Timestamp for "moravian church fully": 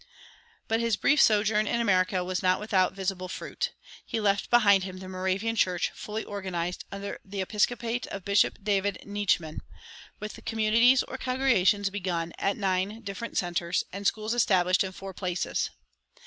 5.07-6.23